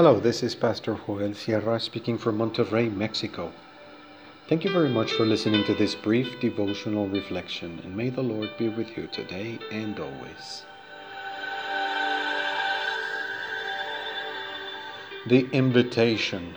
Hello, 0.00 0.18
this 0.18 0.42
is 0.42 0.54
Pastor 0.54 0.98
Joel 1.06 1.34
Sierra 1.34 1.78
speaking 1.78 2.16
from 2.16 2.38
Monterrey, 2.38 2.90
Mexico. 2.90 3.52
Thank 4.48 4.64
you 4.64 4.72
very 4.72 4.88
much 4.88 5.12
for 5.12 5.26
listening 5.26 5.62
to 5.64 5.74
this 5.74 5.94
brief 5.94 6.40
devotional 6.40 7.06
reflection, 7.06 7.78
and 7.84 7.94
may 7.94 8.08
the 8.08 8.22
Lord 8.22 8.48
be 8.56 8.70
with 8.70 8.96
you 8.96 9.08
today 9.08 9.58
and 9.70 10.00
always. 10.00 10.64
The 15.26 15.46
Invitation. 15.52 16.54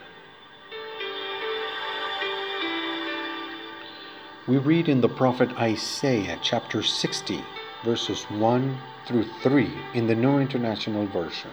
We 4.47 4.57
read 4.57 4.87
in 4.87 5.01
the 5.01 5.09
prophet 5.09 5.51
Isaiah 5.57 6.39
chapter 6.41 6.81
60, 6.81 7.43
verses 7.83 8.23
1 8.23 8.77
through 9.05 9.25
3 9.41 9.69
in 9.95 10.07
the 10.07 10.15
New 10.15 10.39
International 10.39 11.05
Version. 11.07 11.51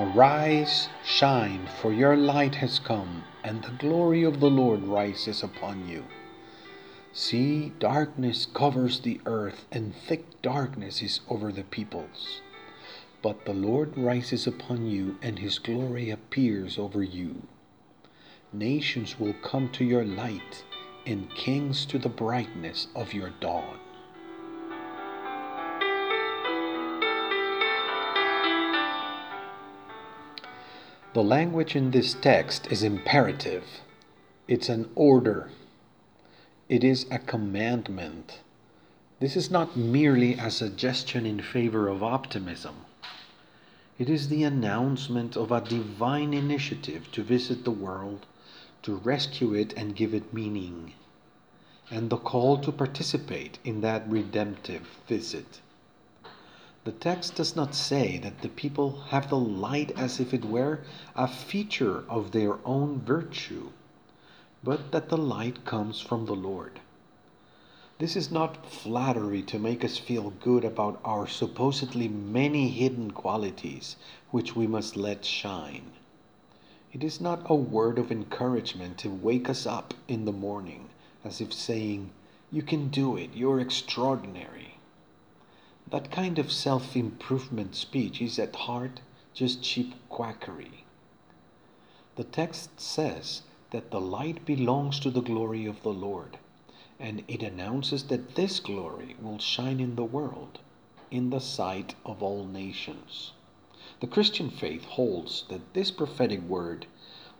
Arise, 0.00 0.88
shine, 1.04 1.66
for 1.82 1.92
your 1.92 2.16
light 2.16 2.54
has 2.54 2.78
come, 2.78 3.24
and 3.42 3.64
the 3.64 3.72
glory 3.72 4.22
of 4.22 4.38
the 4.38 4.48
Lord 4.48 4.84
rises 4.84 5.42
upon 5.42 5.88
you. 5.88 6.04
See, 7.12 7.72
darkness 7.80 8.46
covers 8.46 9.00
the 9.00 9.20
earth, 9.26 9.66
and 9.72 9.92
thick 9.92 10.40
darkness 10.40 11.02
is 11.02 11.18
over 11.28 11.50
the 11.50 11.64
peoples. 11.64 12.42
But 13.22 13.44
the 13.44 13.52
Lord 13.52 13.98
rises 13.98 14.46
upon 14.46 14.86
you, 14.86 15.18
and 15.20 15.40
his 15.40 15.58
glory 15.58 16.10
appears 16.10 16.78
over 16.78 17.02
you. 17.02 17.42
Nations 18.52 19.18
will 19.18 19.34
come 19.42 19.68
to 19.70 19.84
your 19.84 20.04
light, 20.04 20.64
and 21.06 21.34
kings 21.34 21.84
to 21.86 21.98
the 21.98 22.08
brightness 22.08 22.86
of 22.94 23.12
your 23.12 23.30
dawn. 23.40 23.80
The 31.18 31.24
language 31.24 31.74
in 31.74 31.90
this 31.90 32.14
text 32.14 32.70
is 32.70 32.84
imperative. 32.84 33.64
It's 34.46 34.68
an 34.68 34.88
order. 34.94 35.50
It 36.68 36.84
is 36.84 37.06
a 37.10 37.18
commandment. 37.18 38.38
This 39.18 39.34
is 39.34 39.50
not 39.50 39.76
merely 39.76 40.34
a 40.34 40.48
suggestion 40.48 41.26
in 41.26 41.42
favor 41.42 41.88
of 41.88 42.04
optimism. 42.04 42.84
It 43.98 44.08
is 44.08 44.28
the 44.28 44.44
announcement 44.44 45.36
of 45.36 45.50
a 45.50 45.60
divine 45.60 46.34
initiative 46.34 47.10
to 47.10 47.24
visit 47.24 47.64
the 47.64 47.72
world, 47.72 48.24
to 48.82 48.94
rescue 48.94 49.54
it 49.54 49.72
and 49.76 49.96
give 49.96 50.14
it 50.14 50.32
meaning, 50.32 50.92
and 51.90 52.10
the 52.10 52.16
call 52.16 52.58
to 52.58 52.70
participate 52.70 53.58
in 53.64 53.80
that 53.80 54.08
redemptive 54.08 54.86
visit. 55.08 55.62
The 56.88 56.94
text 56.94 57.34
does 57.34 57.54
not 57.54 57.74
say 57.74 58.16
that 58.16 58.40
the 58.40 58.48
people 58.48 59.00
have 59.10 59.28
the 59.28 59.36
light 59.36 59.90
as 59.98 60.20
if 60.20 60.32
it 60.32 60.46
were 60.46 60.80
a 61.14 61.28
feature 61.28 62.02
of 62.08 62.32
their 62.32 62.56
own 62.64 63.00
virtue, 63.00 63.72
but 64.64 64.90
that 64.92 65.10
the 65.10 65.18
light 65.18 65.66
comes 65.66 66.00
from 66.00 66.24
the 66.24 66.34
Lord. 66.34 66.80
This 67.98 68.16
is 68.16 68.30
not 68.30 68.64
flattery 68.64 69.42
to 69.42 69.58
make 69.58 69.84
us 69.84 69.98
feel 69.98 70.30
good 70.30 70.64
about 70.64 70.98
our 71.04 71.26
supposedly 71.26 72.08
many 72.08 72.70
hidden 72.70 73.10
qualities 73.10 73.96
which 74.30 74.56
we 74.56 74.66
must 74.66 74.96
let 74.96 75.26
shine. 75.26 75.92
It 76.94 77.04
is 77.04 77.20
not 77.20 77.42
a 77.50 77.54
word 77.54 77.98
of 77.98 78.10
encouragement 78.10 78.96
to 79.00 79.10
wake 79.10 79.50
us 79.50 79.66
up 79.66 79.92
in 80.08 80.24
the 80.24 80.32
morning 80.32 80.88
as 81.22 81.42
if 81.42 81.52
saying, 81.52 82.12
You 82.50 82.62
can 82.62 82.88
do 82.88 83.14
it, 83.18 83.34
you're 83.34 83.60
extraordinary. 83.60 84.77
That 85.90 86.10
kind 86.10 86.38
of 86.38 86.52
self 86.52 86.94
improvement 86.96 87.74
speech 87.74 88.20
is 88.20 88.38
at 88.38 88.54
heart 88.54 89.00
just 89.32 89.62
cheap 89.62 89.94
quackery. 90.10 90.84
The 92.16 92.24
text 92.24 92.78
says 92.78 93.40
that 93.70 93.90
the 93.90 94.00
light 94.00 94.44
belongs 94.44 95.00
to 95.00 95.10
the 95.10 95.22
glory 95.22 95.64
of 95.64 95.82
the 95.82 95.92
Lord, 95.92 96.36
and 97.00 97.24
it 97.26 97.42
announces 97.42 98.04
that 98.08 98.34
this 98.34 98.60
glory 98.60 99.16
will 99.18 99.38
shine 99.38 99.80
in 99.80 99.94
the 99.96 100.04
world, 100.04 100.58
in 101.10 101.30
the 101.30 101.40
sight 101.40 101.94
of 102.04 102.22
all 102.22 102.44
nations. 102.44 103.32
The 104.00 104.08
Christian 104.08 104.50
faith 104.50 104.84
holds 104.84 105.44
that 105.48 105.72
this 105.72 105.90
prophetic 105.90 106.42
word 106.42 106.84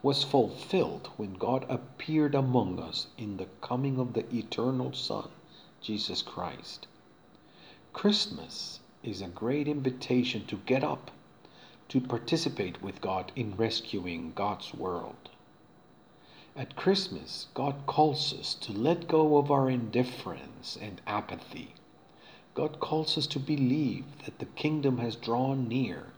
was 0.02 0.24
fulfilled 0.24 1.10
when 1.18 1.34
God 1.34 1.66
appeared 1.68 2.34
among 2.34 2.80
us 2.80 3.08
in 3.18 3.36
the 3.36 3.48
coming 3.60 3.98
of 3.98 4.14
the 4.14 4.24
eternal 4.34 4.94
Son, 4.94 5.28
Jesus 5.82 6.22
Christ. 6.22 6.86
Christmas 7.98 8.78
is 9.02 9.20
a 9.20 9.26
great 9.26 9.66
invitation 9.66 10.46
to 10.46 10.60
get 10.66 10.84
up, 10.84 11.10
to 11.88 12.00
participate 12.00 12.80
with 12.80 13.00
God 13.00 13.32
in 13.34 13.56
rescuing 13.56 14.30
God's 14.36 14.72
world. 14.72 15.30
At 16.54 16.76
Christmas, 16.76 17.48
God 17.54 17.74
calls 17.86 18.32
us 18.32 18.54
to 18.54 18.72
let 18.72 19.08
go 19.08 19.36
of 19.36 19.50
our 19.50 19.68
indifference 19.68 20.78
and 20.80 21.00
apathy. 21.08 21.74
God 22.54 22.78
calls 22.78 23.18
us 23.18 23.26
to 23.26 23.40
believe 23.40 24.04
that 24.26 24.38
the 24.38 24.46
kingdom 24.46 24.98
has 24.98 25.16
drawn 25.16 25.66
near, 25.66 26.12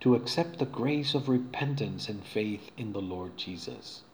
to 0.00 0.14
accept 0.14 0.58
the 0.58 0.64
grace 0.64 1.14
of 1.14 1.28
repentance 1.28 2.08
and 2.08 2.24
faith 2.24 2.70
in 2.78 2.94
the 2.94 3.02
Lord 3.02 3.36
Jesus. 3.36 4.04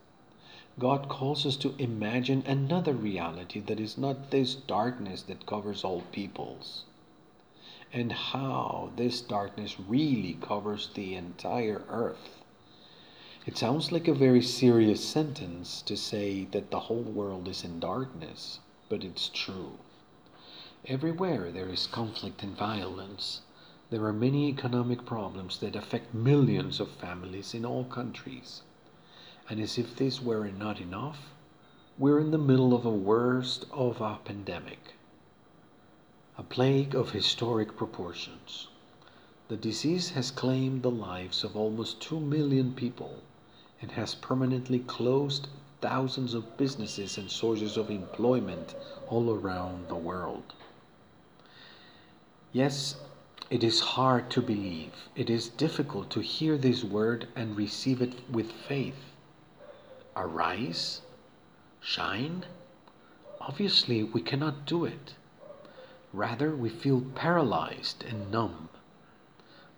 God 0.77 1.09
calls 1.09 1.47
us 1.47 1.55
to 1.59 1.77
imagine 1.78 2.43
another 2.47 2.94
reality 2.94 3.61
that 3.61 3.78
is 3.78 3.97
not 3.97 4.33
this 4.33 4.56
darkness 4.56 5.23
that 5.23 5.47
covers 5.47 5.84
all 5.84 6.03
peoples 6.11 6.83
and 7.92 8.12
how 8.12 8.91
this 8.97 9.20
darkness 9.20 9.78
really 9.78 10.36
covers 10.42 10.91
the 10.94 11.14
entire 11.14 11.82
earth. 11.88 12.42
It 13.47 13.56
sounds 13.56 13.92
like 13.92 14.08
a 14.08 14.14
very 14.14 14.42
serious 14.42 15.04
sentence 15.04 15.82
to 15.82 15.96
say 15.96 16.46
that 16.50 16.72
the 16.72 16.80
whole 16.80 17.04
world 17.04 17.46
is 17.46 17.62
in 17.62 17.78
darkness, 17.78 18.58
but 18.88 19.04
it's 19.04 19.28
true. 19.28 19.78
Everywhere 20.86 21.52
there 21.52 21.69
is 21.69 21.86
conflict 21.86 22.42
and 22.42 22.56
violence. 22.56 23.42
There 23.91 24.04
are 24.04 24.12
many 24.12 24.48
economic 24.48 25.06
problems 25.06 25.58
that 25.60 25.76
affect 25.76 26.12
millions 26.12 26.80
of 26.80 26.91
families 26.91 27.54
in 27.54 27.64
all 27.64 27.84
countries. 27.84 28.62
And 29.48 29.60
as 29.60 29.78
if 29.78 29.94
this 29.94 30.20
were 30.20 30.48
not 30.48 30.80
enough, 30.80 31.30
we're 31.98 32.19
in 32.19 32.32
the 32.32 32.38
middle 32.38 32.75
of 32.75 32.84
a 32.84 32.91
worst 32.91 33.64
of 33.70 34.00
a 34.00 34.19
pandemic 34.25 34.95
a 36.38 36.42
plague 36.42 36.94
of 36.94 37.12
historic 37.12 37.76
proportions. 37.76 38.69
The 39.48 39.56
disease 39.56 40.10
has 40.10 40.30
claimed 40.30 40.82
the 40.82 40.91
lives 40.91 41.42
of 41.42 41.56
almost 41.56 42.02
2 42.02 42.20
million 42.20 42.74
people 42.74 43.22
and 43.80 43.92
has 43.92 44.14
permanently 44.14 44.80
closed 44.80 45.48
thousands 45.80 46.34
of 46.34 46.58
businesses 46.58 47.16
and 47.16 47.30
sources 47.30 47.78
of 47.78 47.91
employment 47.91 48.75
all 49.08 49.30
around 49.30 49.88
the 49.88 49.94
world. 49.94 50.52
Yes, 52.52 52.96
it 53.48 53.64
is 53.64 53.80
hard 53.80 54.30
to 54.32 54.42
believe. 54.42 54.92
It 55.14 55.30
is 55.30 55.48
difficult 55.48 56.10
to 56.10 56.20
hear 56.20 56.58
this 56.58 56.84
word 56.84 57.28
and 57.34 57.56
receive 57.56 58.02
it 58.02 58.14
with 58.30 58.52
faith. 58.52 59.12
Arise? 60.14 61.00
Shine? 61.80 62.44
Obviously, 63.41 64.02
we 64.02 64.20
cannot 64.20 64.66
do 64.66 64.84
it. 64.84 65.14
Rather, 66.12 66.55
we 66.55 66.69
feel 66.69 67.00
paralyzed 67.15 68.05
and 68.05 68.31
numb. 68.31 68.69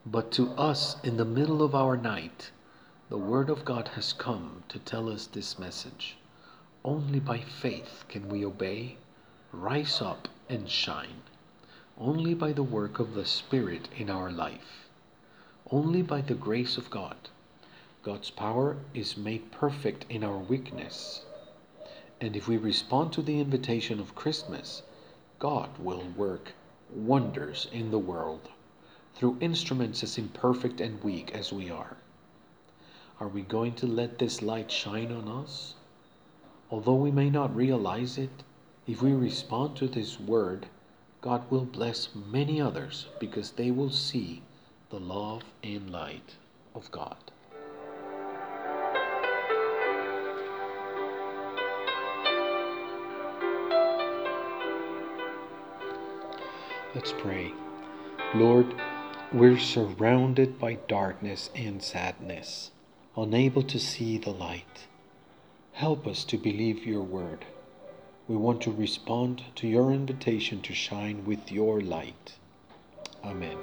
But 0.04 0.30
to 0.32 0.50
us, 0.52 0.96
in 1.02 1.16
the 1.16 1.24
middle 1.24 1.62
of 1.62 1.74
our 1.74 1.96
night, 1.96 2.50
the 3.08 3.18
Word 3.18 3.48
of 3.48 3.64
God 3.64 3.88
has 3.88 4.12
come 4.12 4.62
to 4.68 4.78
tell 4.78 5.08
us 5.08 5.26
this 5.26 5.58
message. 5.58 6.16
Only 6.84 7.20
by 7.20 7.38
faith 7.40 8.04
can 8.08 8.28
we 8.28 8.44
obey, 8.44 8.98
rise 9.52 10.00
up, 10.02 10.28
and 10.48 10.68
shine. 10.70 11.22
Only 11.98 12.34
by 12.34 12.52
the 12.52 12.62
work 12.62 12.98
of 12.98 13.14
the 13.14 13.26
Spirit 13.26 13.88
in 13.96 14.08
our 14.10 14.30
life. 14.30 14.88
Only 15.70 16.02
by 16.02 16.20
the 16.20 16.34
grace 16.34 16.76
of 16.76 16.90
God. 16.90 17.16
God's 18.02 18.30
power 18.30 18.76
is 18.94 19.16
made 19.16 19.50
perfect 19.50 20.06
in 20.08 20.22
our 20.22 20.38
weakness. 20.38 21.24
And 22.20 22.36
if 22.36 22.46
we 22.46 22.56
respond 22.56 23.12
to 23.14 23.22
the 23.22 23.40
invitation 23.40 24.00
of 24.00 24.14
Christmas, 24.14 24.82
God 25.38 25.70
will 25.78 26.02
work 26.16 26.52
wonders 26.92 27.68
in 27.72 27.90
the 27.90 27.98
world 27.98 28.48
through 29.14 29.38
instruments 29.40 30.02
as 30.02 30.18
imperfect 30.18 30.80
and 30.80 31.02
weak 31.02 31.30
as 31.32 31.52
we 31.52 31.70
are. 31.70 31.96
Are 33.20 33.28
we 33.28 33.42
going 33.42 33.74
to 33.74 33.86
let 33.86 34.18
this 34.18 34.42
light 34.42 34.70
shine 34.70 35.12
on 35.12 35.28
us? 35.28 35.74
Although 36.70 36.96
we 36.96 37.10
may 37.10 37.30
not 37.30 37.54
realize 37.54 38.18
it, 38.18 38.42
if 38.86 39.02
we 39.02 39.12
respond 39.12 39.76
to 39.76 39.86
this 39.86 40.18
word, 40.18 40.66
God 41.20 41.50
will 41.50 41.64
bless 41.64 42.14
many 42.14 42.60
others 42.60 43.06
because 43.18 43.52
they 43.52 43.70
will 43.70 43.90
see 43.90 44.42
the 44.90 45.00
love 45.00 45.42
and 45.62 45.90
light 45.90 46.36
of 46.74 46.90
God. 46.90 47.16
Let's 56.98 57.14
pray. 57.16 57.52
Lord, 58.34 58.74
We're 59.32 59.60
surrounded 59.60 60.58
by 60.58 60.78
darkness 60.88 61.48
and 61.54 61.80
sadness, 61.80 62.72
unable 63.16 63.62
to 63.62 63.78
see 63.78 64.18
the 64.18 64.32
light. 64.32 64.88
Help 65.74 66.08
us 66.08 66.24
to 66.24 66.36
believe 66.36 66.84
your 66.84 67.04
word. 67.04 67.44
We 68.26 68.34
want 68.34 68.62
to 68.62 68.72
respond 68.72 69.44
to 69.54 69.68
your 69.68 69.92
invitation 69.92 70.60
to 70.62 70.74
shine 70.74 71.24
with 71.24 71.52
your 71.52 71.80
light. 71.80 72.34
Amen. 73.22 73.58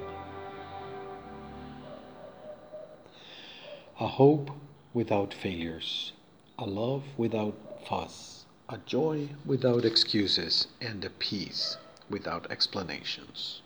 A 4.00 4.06
hope 4.06 4.50
without 4.94 5.34
failures, 5.34 6.12
a 6.58 6.64
love 6.64 7.04
without 7.18 7.54
fuss, 7.86 8.46
a 8.70 8.78
joy 8.78 9.28
without 9.44 9.84
excuses, 9.84 10.68
and 10.80 11.04
a 11.04 11.10
peace 11.10 11.76
without 12.10 12.50
explanations. 12.50 13.62